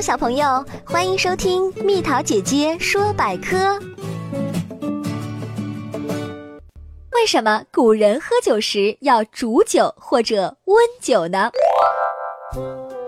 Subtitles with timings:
[0.00, 3.78] 小朋友，欢迎收听蜜桃姐姐说百科。
[7.12, 11.50] 为什么古人喝酒时要煮酒或者温酒呢？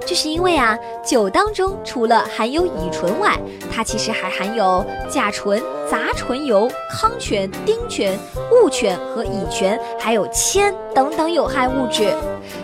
[0.07, 3.39] 这是因为啊，酒当中除了含有乙醇外，
[3.75, 8.18] 它其实还含有甲醇、杂醇油、糠醛、丁醛、
[8.50, 12.12] 戊醛和乙醛，还有铅等等有害物质。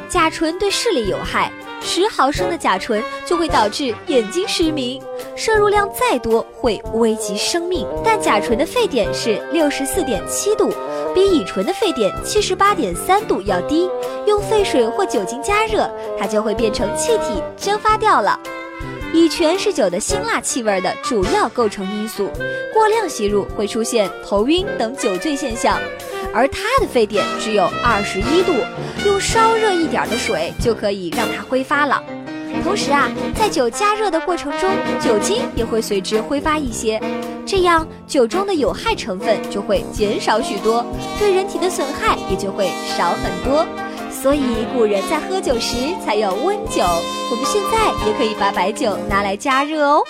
[0.09, 1.51] 甲醇对视力有害，
[1.81, 5.01] 十毫升的甲醇就会导致眼睛失明，
[5.37, 7.87] 摄入量再多会危及生命。
[8.05, 10.73] 但甲醇的沸点是六十四点七度。
[11.15, 13.89] 比乙醇的沸点七十八点三度要低，
[14.29, 18.39] 用沸水或酒精加热，它就会变成气体蒸发掉了。
[19.15, 22.31] 乙醛是酒的辛辣气味的主要构成因素，
[22.75, 25.81] 过量吸入会出现头晕等酒醉现象，
[26.31, 28.53] 而它的沸点只有二十一度，
[29.07, 32.03] 用稍热一点的水就可以让它挥发了。
[32.63, 34.71] 同时啊，在酒加热的过程中，
[35.01, 37.01] 酒精也会随之挥发一些，
[37.47, 40.85] 这样酒中的有害成分就会减少许多，
[41.19, 43.67] 对人体的损害也就会少很多。
[44.21, 46.83] 所以古人在喝酒时才有温酒，
[47.31, 50.03] 我们现在也可以把白酒拿来加热哦。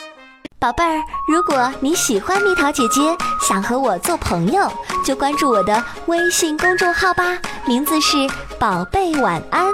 [0.59, 3.01] 宝贝儿，如果你喜欢蜜桃姐姐，
[3.47, 4.69] 想和我做朋友，
[5.05, 8.17] 就关注我的微信公众号吧，名字是
[8.59, 9.67] 宝贝晚安。